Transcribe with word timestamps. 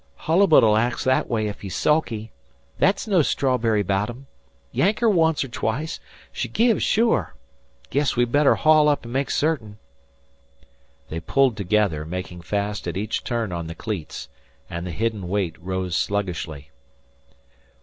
"Hollbut'll 0.21 0.77
act 0.77 1.03
that 1.05 1.29
way 1.29 1.47
'f 1.47 1.61
he's 1.61 1.75
sulky. 1.75 2.31
Thet's 2.79 3.07
no 3.07 3.21
strawberry 3.21 3.83
bottom. 3.83 4.25
Yank 4.71 4.99
her 5.01 5.07
once 5.07 5.43
or 5.43 5.47
twice. 5.47 5.99
She 6.31 6.47
gives, 6.47 6.81
sure. 6.81 7.35
Guess 7.91 8.15
we'd 8.15 8.31
better 8.31 8.55
haul 8.55 8.89
up 8.89 9.05
an' 9.05 9.11
make 9.11 9.29
certain." 9.29 9.77
They 11.09 11.19
pulled 11.19 11.55
together, 11.55 12.03
making 12.03 12.41
fast 12.41 12.87
at 12.87 12.97
each 12.97 13.23
turn 13.23 13.51
on 13.51 13.67
the 13.67 13.75
cleats, 13.75 14.27
and 14.71 14.87
the 14.87 14.89
hidden 14.91 15.29
weight 15.29 15.55
rose 15.61 15.95
sluggishly. 15.95 16.71